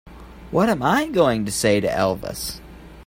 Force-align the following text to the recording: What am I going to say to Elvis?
What 0.49 0.67
am 0.67 0.81
I 0.81 1.05
going 1.09 1.45
to 1.45 1.51
say 1.51 1.79
to 1.79 1.87
Elvis? 1.87 2.59